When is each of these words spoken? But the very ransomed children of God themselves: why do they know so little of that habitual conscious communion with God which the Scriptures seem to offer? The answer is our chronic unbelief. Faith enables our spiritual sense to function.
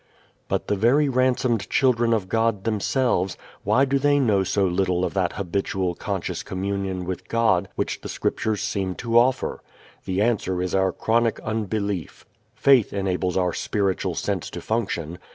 But 0.47 0.65
the 0.65 0.75
very 0.75 1.07
ransomed 1.09 1.69
children 1.69 2.11
of 2.11 2.27
God 2.27 2.63
themselves: 2.63 3.37
why 3.63 3.85
do 3.85 3.99
they 3.99 4.19
know 4.19 4.43
so 4.43 4.65
little 4.65 5.05
of 5.05 5.13
that 5.13 5.33
habitual 5.33 5.93
conscious 5.93 6.41
communion 6.41 7.05
with 7.05 7.27
God 7.27 7.69
which 7.75 8.01
the 8.01 8.09
Scriptures 8.09 8.61
seem 8.61 8.95
to 8.95 9.19
offer? 9.19 9.61
The 10.05 10.23
answer 10.23 10.59
is 10.59 10.73
our 10.73 10.91
chronic 10.91 11.39
unbelief. 11.41 12.25
Faith 12.55 12.93
enables 12.93 13.37
our 13.37 13.53
spiritual 13.53 14.15
sense 14.15 14.49
to 14.49 14.59
function. 14.61 15.19